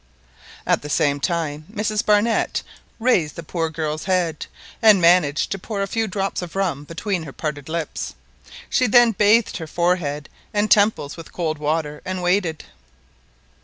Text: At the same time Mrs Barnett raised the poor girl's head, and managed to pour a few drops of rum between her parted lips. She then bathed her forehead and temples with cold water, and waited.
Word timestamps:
At 0.65 0.81
the 0.81 0.89
same 0.89 1.19
time 1.19 1.65
Mrs 1.71 2.03
Barnett 2.03 2.63
raised 2.99 3.35
the 3.35 3.43
poor 3.43 3.69
girl's 3.69 4.05
head, 4.05 4.47
and 4.81 4.99
managed 4.99 5.51
to 5.51 5.59
pour 5.59 5.83
a 5.83 5.87
few 5.87 6.07
drops 6.07 6.41
of 6.41 6.55
rum 6.55 6.85
between 6.85 7.21
her 7.21 7.31
parted 7.31 7.69
lips. 7.69 8.15
She 8.67 8.87
then 8.87 9.11
bathed 9.11 9.57
her 9.57 9.67
forehead 9.67 10.27
and 10.55 10.71
temples 10.71 11.17
with 11.17 11.31
cold 11.31 11.59
water, 11.59 12.01
and 12.03 12.23
waited. 12.23 12.63